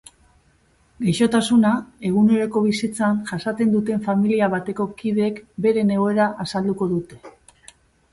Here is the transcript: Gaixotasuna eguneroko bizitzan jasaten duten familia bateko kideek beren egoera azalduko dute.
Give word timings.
Gaixotasuna 1.07 1.73
eguneroko 2.09 2.63
bizitzan 2.67 3.19
jasaten 3.31 3.75
duten 3.75 4.01
familia 4.07 4.49
bateko 4.55 4.87
kideek 5.03 5.37
beren 5.67 5.93
egoera 5.97 6.27
azalduko 6.47 6.89
dute. 6.97 7.21